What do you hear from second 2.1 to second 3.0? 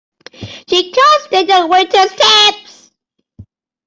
tips!